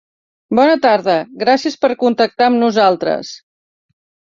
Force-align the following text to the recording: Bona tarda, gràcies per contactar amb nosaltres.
Bona 0.59 0.77
tarda, 0.85 1.17
gràcies 1.43 1.77
per 1.85 1.91
contactar 2.05 2.49
amb 2.49 2.61
nosaltres. 2.65 3.37